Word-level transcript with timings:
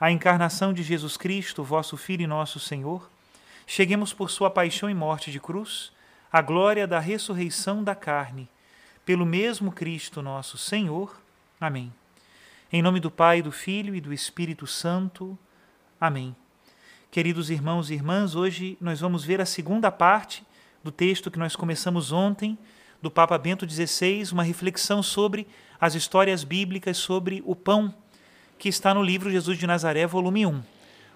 a 0.00 0.10
encarnação 0.12 0.72
de 0.72 0.82
Jesus 0.82 1.16
Cristo, 1.16 1.64
vosso 1.64 1.96
Filho 1.96 2.22
e 2.22 2.26
nosso 2.26 2.60
Senhor, 2.60 3.10
cheguemos 3.66 4.12
por 4.12 4.30
sua 4.30 4.48
paixão 4.48 4.88
e 4.88 4.94
morte 4.94 5.32
de 5.32 5.40
cruz 5.40 5.92
à 6.32 6.40
glória 6.40 6.86
da 6.86 7.00
ressurreição 7.00 7.82
da 7.82 7.94
carne, 7.94 8.48
pelo 9.04 9.26
mesmo 9.26 9.72
Cristo 9.72 10.22
nosso 10.22 10.56
Senhor. 10.56 11.20
Amém. 11.60 11.92
Em 12.72 12.80
nome 12.80 13.00
do 13.00 13.10
Pai, 13.10 13.42
do 13.42 13.50
Filho 13.50 13.94
e 13.94 14.00
do 14.00 14.12
Espírito 14.12 14.66
Santo. 14.66 15.36
Amém. 16.00 16.36
Queridos 17.10 17.50
irmãos 17.50 17.90
e 17.90 17.94
irmãs, 17.94 18.36
hoje 18.36 18.78
nós 18.80 19.00
vamos 19.00 19.24
ver 19.24 19.40
a 19.40 19.46
segunda 19.46 19.90
parte 19.90 20.44
do 20.84 20.92
texto 20.92 21.30
que 21.30 21.38
nós 21.38 21.56
começamos 21.56 22.12
ontem, 22.12 22.56
do 23.02 23.10
Papa 23.10 23.36
Bento 23.36 23.68
XVI, 23.68 24.30
uma 24.30 24.42
reflexão 24.44 25.02
sobre 25.02 25.48
as 25.80 25.94
histórias 25.94 26.44
bíblicas 26.44 26.98
sobre 26.98 27.42
o 27.44 27.56
pão 27.56 27.92
que 28.58 28.68
está 28.68 28.92
no 28.92 29.02
livro 29.02 29.30
Jesus 29.30 29.56
de 29.56 29.68
Nazaré, 29.68 30.04
volume 30.04 30.44
1. 30.44 30.60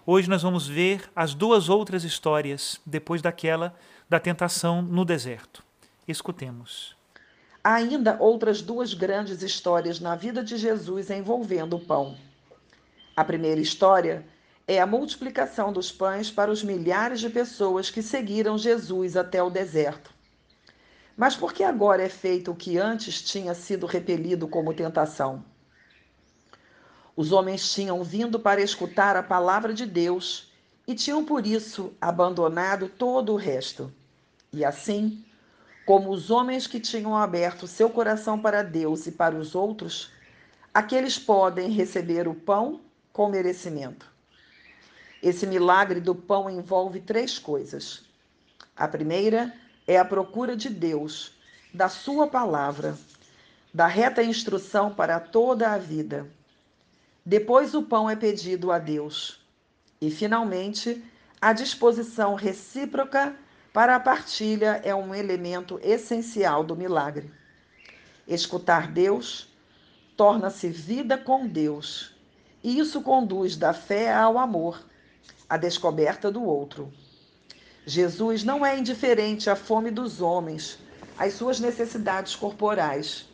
Hoje 0.07 0.31
nós 0.31 0.43
vamos 0.43 0.69
ver 0.69 1.11
as 1.15 1.35
duas 1.35 1.69
outras 1.69 2.05
histórias, 2.05 2.81
depois 2.87 3.21
daquela 3.21 3.75
da 4.09 4.21
tentação 4.21 4.81
no 4.81 5.05
deserto. 5.05 5.63
Escutemos. 6.07 6.97
Há 7.65 7.75
ainda 7.75 8.17
outras 8.21 8.63
duas 8.63 8.95
grandes 8.95 9.43
histórias 9.43 9.99
na 9.99 10.15
vida 10.15 10.45
de 10.45 10.57
Jesus 10.57 11.11
envolvendo 11.11 11.75
o 11.75 11.81
pão. 11.81 12.17
A 13.17 13.25
primeira 13.25 13.61
história 13.61 14.25
é 14.67 14.81
a 14.81 14.87
multiplicação 14.87 15.73
dos 15.73 15.91
pães 15.91 16.31
para 16.31 16.51
os 16.51 16.63
milhares 16.63 17.19
de 17.19 17.29
pessoas 17.29 17.91
que 17.91 18.03
seguiram 18.03 18.57
Jesus 18.57 19.17
até 19.17 19.43
o 19.43 19.51
deserto. 19.51 20.15
Mas 21.17 21.35
por 21.35 21.53
que 21.53 21.65
agora 21.65 22.05
é 22.05 22.09
feito 22.09 22.53
o 22.53 22.57
que 22.57 22.79
antes 22.79 23.21
tinha 23.21 23.53
sido 23.53 23.85
repelido 23.85 24.47
como 24.47 24.73
tentação? 24.73 25.45
Os 27.17 27.31
homens 27.31 27.73
tinham 27.73 28.03
vindo 28.03 28.41
para 28.41 28.63
escutar 28.63 29.17
a 29.17 29.23
palavra 29.23 29.75
de 29.75 29.85
Deus 29.85 30.51
e 30.87 30.95
tinham 30.95 31.25
por 31.25 31.47
isso 31.47 31.93
abandonado 32.01 32.89
todo 32.89 33.33
o 33.33 33.37
resto. 33.37 33.93
E 34.53 34.65
assim, 34.65 35.25
como 35.85 36.11
os 36.11 36.31
homens 36.31 36.67
que 36.67 36.81
tinham 36.81 37.17
aberto 37.17 37.67
seu 37.67 37.91
coração 37.91 38.41
para 38.41 38.63
Deus 38.63 39.07
e 39.07 39.13
para 39.13 39.37
os 39.37 39.55
outros, 39.55 40.11
aqueles 40.73 41.19
podem 41.19 41.71
receber 41.71 42.27
o 42.27 42.35
pão 42.35 42.81
com 43.13 43.29
merecimento. 43.29 44.11
Esse 45.23 45.47
milagre 45.47 46.01
do 46.01 46.15
pão 46.15 46.49
envolve 46.49 47.01
três 47.01 47.39
coisas. 47.39 48.05
A 48.75 48.89
primeira 48.89 49.55
é 49.87 49.99
a 49.99 50.05
procura 50.05 50.57
de 50.57 50.69
Deus, 50.71 51.33
da 51.73 51.89
Sua 51.89 52.27
palavra, 52.27 52.97
da 53.73 53.87
reta 53.87 54.23
instrução 54.23 54.95
para 54.95 55.21
toda 55.21 55.71
a 55.71 55.79
vida. 55.79 56.27
Depois 57.25 57.75
o 57.75 57.83
pão 57.83 58.11
é 58.11 58.17
pedido 58.17 58.73
a 58.73 58.79
Deus. 58.79 59.41
E, 60.01 60.11
finalmente, 60.11 61.03
a 61.41 61.53
disposição 61.53 62.35
recíproca 62.35 63.37
para 63.73 63.97
a 63.97 64.01
partilha 64.01 64.81
é 64.85 64.95
um 64.95 65.15
elemento 65.15 65.79
essencial 65.83 66.65
do 66.65 66.77
milagre. 66.77 67.33
Escutar 68.27 68.91
Deus 68.91 69.49
torna-se 70.17 70.69
vida 70.69 71.17
com 71.17 71.47
Deus, 71.47 72.15
e 72.63 72.79
isso 72.79 73.01
conduz 73.01 73.57
da 73.57 73.73
fé 73.73 74.13
ao 74.13 74.39
amor, 74.39 74.85
à 75.49 75.57
descoberta 75.57 76.31
do 76.31 76.45
outro. 76.45 76.93
Jesus 77.85 78.45
não 78.45 78.65
é 78.65 78.79
indiferente 78.79 79.51
à 79.51 79.57
fome 79.57 79.91
dos 79.91 80.21
homens, 80.21 80.79
às 81.19 81.35
suas 81.35 81.59
necessidades 81.59 82.37
corporais, 82.37 83.29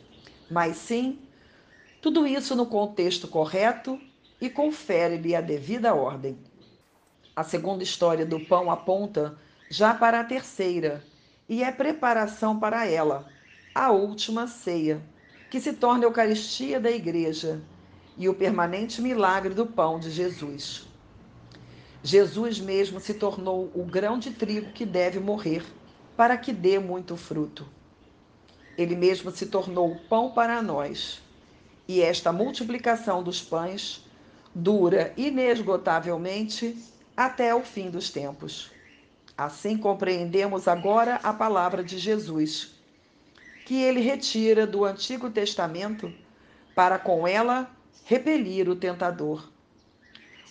mas 0.49 0.77
sim 0.77 1.19
tudo 2.01 2.25
isso 2.25 2.55
no 2.55 2.65
contexto 2.65 3.27
correto 3.27 3.99
e 4.39 4.49
confere-lhe 4.49 5.35
a 5.35 5.41
devida 5.41 5.93
ordem. 5.93 6.37
A 7.35 7.43
segunda 7.43 7.83
história 7.83 8.25
do 8.25 8.39
pão 8.39 8.71
aponta 8.71 9.37
já 9.69 9.93
para 9.93 10.21
a 10.21 10.23
terceira 10.23 11.03
e 11.47 11.61
é 11.61 11.71
preparação 11.71 12.57
para 12.57 12.87
ela, 12.87 13.27
a 13.75 13.91
última 13.91 14.47
ceia, 14.47 15.01
que 15.51 15.59
se 15.59 15.73
torna 15.73 16.05
a 16.05 16.07
Eucaristia 16.07 16.79
da 16.79 16.89
Igreja 16.89 17.61
e 18.17 18.29
o 18.29 18.33
permanente 18.33 19.01
milagre 19.01 19.53
do 19.53 19.65
pão 19.65 19.99
de 19.99 20.09
Jesus. 20.09 20.87
Jesus 22.01 22.61
mesmo 22.61 23.01
se 23.01 23.13
tornou 23.13 23.69
o 23.75 23.83
grão 23.83 24.17
de 24.17 24.31
trigo 24.31 24.71
que 24.71 24.85
deve 24.85 25.19
morrer 25.19 25.65
para 26.15 26.37
que 26.37 26.53
dê 26.53 26.79
muito 26.79 27.17
fruto. 27.17 27.67
Ele 28.77 28.95
mesmo 28.95 29.31
se 29.31 29.47
tornou 29.47 29.91
o 29.91 29.99
pão 30.07 30.31
para 30.31 30.61
nós 30.61 31.21
e 31.89 32.03
esta 32.03 32.31
multiplicação 32.31 33.23
dos 33.23 33.41
pães 33.41 34.05
dura 34.53 35.11
inesgotavelmente 35.17 36.77
até 37.17 37.55
o 37.55 37.63
fim 37.63 37.89
dos 37.89 38.11
tempos. 38.11 38.69
Assim 39.35 39.75
compreendemos 39.75 40.67
agora 40.67 41.15
a 41.23 41.33
palavra 41.33 41.83
de 41.83 41.97
Jesus, 41.97 42.75
que 43.65 43.81
ele 43.81 44.01
retira 44.01 44.67
do 44.67 44.85
Antigo 44.85 45.31
Testamento 45.31 46.13
para 46.75 46.99
com 46.99 47.27
ela 47.27 47.67
repelir 48.05 48.69
o 48.69 48.75
tentador. 48.75 49.49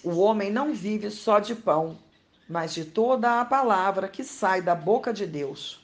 O 0.02 0.18
homem 0.18 0.50
não 0.50 0.74
vive 0.74 1.08
só 1.08 1.38
de 1.38 1.54
pão, 1.54 2.00
mas 2.48 2.74
de 2.74 2.84
toda 2.84 3.40
a 3.40 3.44
palavra 3.44 4.08
que 4.08 4.24
sai 4.24 4.60
da 4.60 4.74
boca 4.74 5.12
de 5.12 5.24
Deus. 5.24 5.80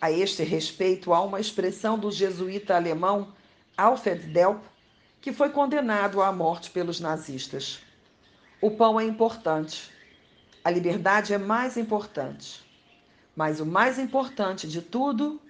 A 0.00 0.12
este 0.12 0.44
respeito, 0.44 1.12
há 1.12 1.20
uma 1.24 1.40
expressão 1.40 1.98
do 1.98 2.12
jesuíta 2.12 2.76
alemão 2.76 3.36
Alfred 3.78 4.26
Delp, 4.26 4.64
que 5.20 5.32
foi 5.32 5.50
condenado 5.50 6.20
à 6.20 6.32
morte 6.32 6.68
pelos 6.68 6.98
nazistas. 6.98 7.78
O 8.60 8.72
pão 8.72 8.98
é 8.98 9.04
importante, 9.04 9.92
a 10.64 10.70
liberdade 10.70 11.32
é 11.32 11.38
mais 11.38 11.76
importante, 11.76 12.60
mas 13.36 13.60
o 13.60 13.64
mais 13.64 13.96
importante 13.96 14.66
de 14.66 14.82
tudo 14.82 15.40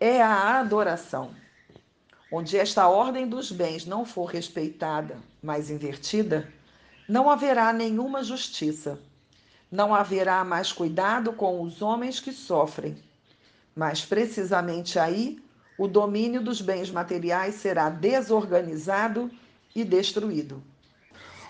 é 0.00 0.22
a 0.22 0.58
adoração. 0.60 1.34
Onde 2.32 2.56
esta 2.56 2.88
ordem 2.88 3.28
dos 3.28 3.52
bens 3.52 3.84
não 3.84 4.06
for 4.06 4.24
respeitada, 4.24 5.18
mas 5.42 5.68
invertida, 5.68 6.50
não 7.06 7.28
haverá 7.28 7.70
nenhuma 7.70 8.24
justiça. 8.24 8.98
Não 9.70 9.94
haverá 9.94 10.42
mais 10.42 10.72
cuidado 10.72 11.34
com 11.34 11.60
os 11.60 11.82
homens 11.82 12.18
que 12.18 12.32
sofrem. 12.32 12.96
Mas 13.76 14.06
precisamente 14.06 14.98
aí 14.98 15.38
o 15.78 15.86
domínio 15.86 16.42
dos 16.42 16.60
bens 16.60 16.90
materiais 16.90 17.54
será 17.54 17.88
desorganizado 17.88 19.30
e 19.74 19.84
destruído. 19.84 20.60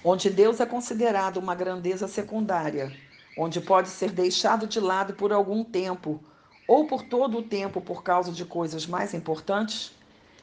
Onde 0.05 0.29
Deus 0.29 0.61
é 0.61 0.67
considerado 0.67 1.39
uma 1.39 1.55
grandeza 1.55 2.07
secundária, 2.07 2.95
onde 3.39 3.59
pode 3.59 3.89
ser 3.89 4.11
deixado 4.11 4.67
de 4.67 4.79
lado 4.79 5.15
por 5.15 5.33
algum 5.33 5.65
tempo 5.65 6.23
ou 6.69 6.87
por 6.87 7.05
todo 7.05 7.39
o 7.39 7.43
tempo 7.43 7.81
por 7.81 8.03
causa 8.03 8.31
de 8.31 8.45
coisas 8.45 8.87
mais 8.87 9.15
importantes, 9.15 9.93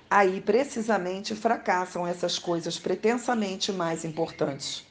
aí 0.10 0.42
precisamente 0.42 1.36
fracassam 1.36 2.08
essas 2.08 2.40
coisas 2.40 2.80
pretensamente 2.80 3.72
mais 3.72 4.04
importantes. 4.04 4.84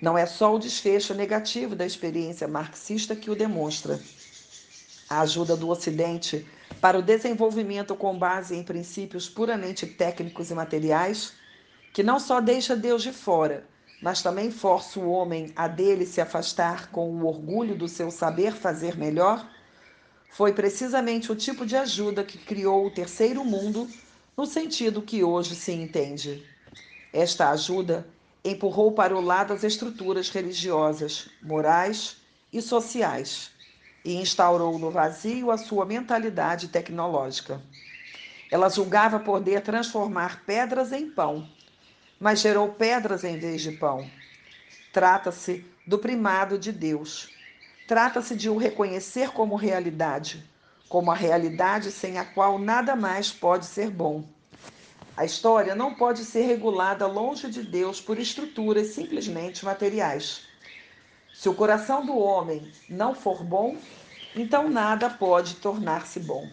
Não 0.00 0.16
é 0.16 0.26
só 0.26 0.54
o 0.54 0.58
desfecho 0.58 1.14
negativo 1.14 1.74
da 1.74 1.86
experiência 1.86 2.46
marxista 2.46 3.16
que 3.16 3.30
o 3.30 3.34
demonstra. 3.34 3.98
A 5.08 5.20
ajuda 5.20 5.56
do 5.56 5.68
Ocidente 5.68 6.46
para 6.80 6.98
o 6.98 7.02
desenvolvimento 7.02 7.94
com 7.94 8.18
base 8.18 8.56
em 8.56 8.62
princípios 8.62 9.28
puramente 9.28 9.86
técnicos 9.86 10.50
e 10.50 10.54
materiais, 10.54 11.34
que 11.92 12.02
não 12.02 12.18
só 12.18 12.40
deixa 12.40 12.74
Deus 12.74 13.02
de 13.02 13.12
fora, 13.12 13.66
mas 14.00 14.22
também 14.22 14.50
força 14.50 14.98
o 14.98 15.10
homem 15.10 15.52
a 15.54 15.68
dele 15.68 16.06
se 16.06 16.20
afastar 16.20 16.90
com 16.90 17.10
o 17.10 17.26
orgulho 17.26 17.76
do 17.76 17.86
seu 17.86 18.10
saber 18.10 18.54
fazer 18.54 18.96
melhor, 18.96 19.46
foi 20.30 20.52
precisamente 20.54 21.30
o 21.30 21.36
tipo 21.36 21.66
de 21.66 21.76
ajuda 21.76 22.24
que 22.24 22.38
criou 22.38 22.86
o 22.86 22.90
terceiro 22.90 23.44
mundo 23.44 23.86
no 24.34 24.46
sentido 24.46 25.02
que 25.02 25.22
hoje 25.22 25.54
se 25.54 25.72
entende. 25.72 26.46
Esta 27.12 27.50
ajuda 27.50 28.06
empurrou 28.42 28.92
para 28.92 29.14
o 29.14 29.20
lado 29.20 29.52
as 29.52 29.64
estruturas 29.64 30.30
religiosas, 30.30 31.28
morais 31.42 32.16
e 32.50 32.62
sociais 32.62 33.50
e 34.04 34.14
instaurou 34.16 34.78
no 34.78 34.90
vazio 34.90 35.50
a 35.50 35.58
sua 35.58 35.84
mentalidade 35.84 36.68
tecnológica. 36.68 37.60
Ela 38.50 38.68
julgava 38.68 39.20
poder 39.20 39.62
transformar 39.62 40.44
pedras 40.44 40.92
em 40.92 41.10
pão, 41.10 41.48
mas 42.18 42.40
gerou 42.40 42.68
pedras 42.70 43.24
em 43.24 43.38
vez 43.38 43.62
de 43.62 43.72
pão. 43.72 44.10
Trata-se 44.92 45.64
do 45.86 45.98
primado 45.98 46.58
de 46.58 46.72
Deus. 46.72 47.30
Trata-se 47.86 48.34
de 48.34 48.48
o 48.48 48.56
reconhecer 48.56 49.30
como 49.30 49.54
realidade, 49.56 50.44
como 50.88 51.10
a 51.10 51.14
realidade 51.14 51.90
sem 51.90 52.18
a 52.18 52.24
qual 52.24 52.58
nada 52.58 52.96
mais 52.96 53.30
pode 53.30 53.66
ser 53.66 53.90
bom. 53.90 54.24
A 55.16 55.24
história 55.24 55.74
não 55.74 55.94
pode 55.94 56.24
ser 56.24 56.42
regulada 56.42 57.06
longe 57.06 57.48
de 57.50 57.62
Deus 57.62 58.00
por 58.00 58.18
estruturas 58.18 58.88
simplesmente 58.88 59.64
materiais. 59.64 60.49
Se 61.40 61.48
o 61.48 61.54
coração 61.54 62.04
do 62.04 62.18
homem 62.18 62.70
não 62.86 63.14
for 63.14 63.42
bom, 63.42 63.78
então 64.36 64.68
nada 64.68 65.08
pode 65.08 65.56
tornar-se 65.56 66.20
bom. 66.20 66.46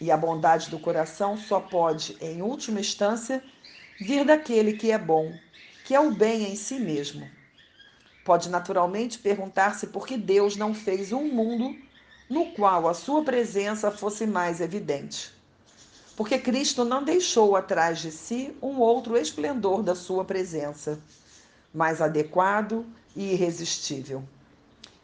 E 0.00 0.12
a 0.12 0.16
bondade 0.16 0.70
do 0.70 0.78
coração 0.78 1.36
só 1.36 1.58
pode, 1.58 2.16
em 2.20 2.40
última 2.40 2.78
instância, 2.78 3.42
vir 4.00 4.24
daquele 4.24 4.74
que 4.74 4.92
é 4.92 4.96
bom, 4.96 5.36
que 5.84 5.92
é 5.92 5.98
o 5.98 6.12
bem 6.12 6.44
em 6.44 6.54
si 6.54 6.78
mesmo. 6.78 7.28
Pode 8.24 8.48
naturalmente 8.48 9.18
perguntar-se 9.18 9.88
por 9.88 10.06
que 10.06 10.16
Deus 10.16 10.54
não 10.54 10.72
fez 10.72 11.10
um 11.10 11.24
mundo 11.24 11.76
no 12.30 12.52
qual 12.52 12.86
a 12.86 12.94
sua 12.94 13.24
presença 13.24 13.90
fosse 13.90 14.24
mais 14.24 14.60
evidente. 14.60 15.32
Porque 16.14 16.38
Cristo 16.38 16.84
não 16.84 17.02
deixou 17.02 17.56
atrás 17.56 17.98
de 17.98 18.12
si 18.12 18.56
um 18.62 18.78
outro 18.78 19.16
esplendor 19.18 19.82
da 19.82 19.96
sua 19.96 20.24
presença, 20.24 20.96
mais 21.72 22.00
adequado 22.00 22.86
e 23.14 23.32
irresistível. 23.32 24.22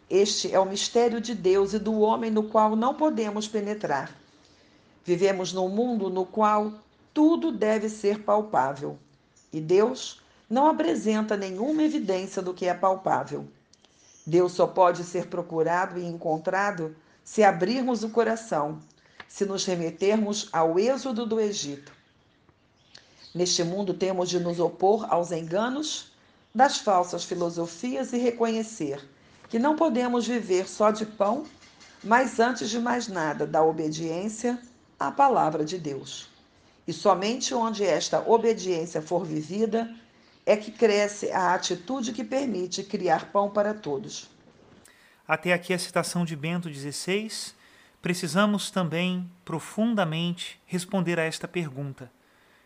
Este 0.09 0.53
é 0.53 0.59
o 0.59 0.67
mistério 0.67 1.21
de 1.21 1.35
Deus 1.35 1.73
e 1.73 1.79
do 1.79 2.01
homem 2.01 2.31
no 2.31 2.45
qual 2.45 2.77
não 2.77 2.95
podemos 2.95 3.49
penetrar. 3.49 4.15
Vivemos 5.05 5.53
num 5.53 5.69
mundo 5.69 6.11
no 6.11 6.27
qual 6.27 6.73
tudo 7.15 7.51
deve 7.51 7.89
ser 7.89 8.21
palpável 8.21 8.99
e 9.53 9.61
Deus 9.61 10.21
não 10.49 10.67
apresenta 10.67 11.37
nenhuma 11.37 11.83
evidência 11.83 12.43
do 12.43 12.53
que 12.53 12.67
é 12.67 12.75
palpável. 12.75 13.47
Deus 14.27 14.53
só 14.53 14.67
pode 14.67 15.03
ser 15.03 15.27
procurado 15.27 15.99
e 15.99 16.05
encontrado 16.05 16.95
se 17.25 17.43
abrirmos 17.43 18.05
o 18.05 18.11
coração, 18.11 18.79
se 19.27 19.45
nos 19.45 19.65
remetermos 19.65 20.49
ao 20.53 20.79
êxodo 20.79 21.25
do 21.25 21.41
Egito. 21.41 21.93
Neste 23.35 23.65
mundo 23.65 23.95
temos 23.95 24.29
de 24.29 24.39
nos 24.39 24.61
opor 24.61 25.07
aos 25.09 25.33
enganos 25.33 26.12
das 26.55 26.79
falsas 26.79 27.25
filosofias 27.25 28.13
e 28.13 28.19
reconhecer 28.19 29.09
que 29.49 29.59
não 29.59 29.77
podemos 29.77 30.27
viver 30.27 30.69
só 30.69 30.91
de 30.91 31.05
pão, 31.05 31.45
mas 32.03 32.41
antes 32.41 32.71
de 32.71 32.79
mais 32.79 33.07
nada, 33.09 33.47
da 33.47 33.63
obediência 33.63 34.59
à 34.99 35.11
palavra 35.11 35.65
de 35.65 35.79
Deus. 35.79 36.31
E 36.87 36.93
somente 36.93 37.55
onde 37.55 37.85
esta 37.85 38.21
obediência 38.29 39.01
for 39.03 39.25
vivida 39.25 39.95
é 40.45 40.57
que 40.57 40.73
cresce 40.73 41.31
a 41.31 41.55
atitude 41.55 42.13
que 42.13 42.25
permite 42.25 42.83
criar 42.83 43.31
pão 43.31 43.51
para 43.51 43.75
todos. 43.75 44.29
Até 45.27 45.53
aqui 45.53 45.73
a 45.73 45.79
citação 45.79 46.25
de 46.25 46.35
Bento 46.35 46.73
XVI. 46.73 47.31
Precisamos 48.01 48.71
também 48.71 49.31
profundamente 49.45 50.61
responder 50.67 51.21
a 51.21 51.23
esta 51.23 51.47
pergunta: 51.47 52.11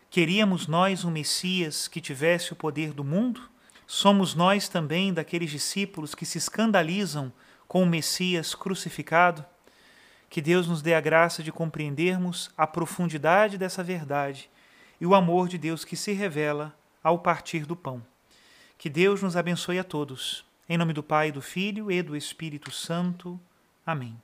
Queríamos 0.09 0.67
nós 0.67 1.05
um 1.05 1.11
Messias 1.11 1.87
que 1.87 2.01
tivesse 2.01 2.53
o 2.53 2.55
poder 2.55 2.93
do 2.93 3.03
mundo? 3.03 3.47
Somos 3.87 4.35
nós 4.35 4.67
também 4.67 5.13
daqueles 5.13 5.49
discípulos 5.49 6.13
que 6.13 6.25
se 6.25 6.37
escandalizam 6.37 7.31
com 7.69 7.81
o 7.81 7.85
Messias 7.85 8.53
crucificado? 8.53 9.45
Que 10.29 10.41
Deus 10.41 10.67
nos 10.67 10.81
dê 10.81 10.93
a 10.93 10.99
graça 10.99 11.41
de 11.41 11.53
compreendermos 11.53 12.51
a 12.57 12.67
profundidade 12.67 13.57
dessa 13.57 13.81
verdade 13.81 14.49
e 14.99 15.05
o 15.05 15.15
amor 15.15 15.47
de 15.47 15.57
Deus 15.57 15.85
que 15.85 15.95
se 15.95 16.11
revela 16.11 16.75
ao 17.01 17.19
partir 17.19 17.65
do 17.65 17.77
pão. 17.77 18.05
Que 18.77 18.89
Deus 18.89 19.23
nos 19.23 19.37
abençoe 19.37 19.79
a 19.79 19.83
todos. 19.85 20.45
Em 20.67 20.77
nome 20.77 20.91
do 20.91 21.01
Pai, 21.01 21.31
do 21.31 21.41
Filho 21.41 21.89
e 21.89 22.01
do 22.01 22.13
Espírito 22.13 22.71
Santo. 22.71 23.39
Amém. 23.85 24.19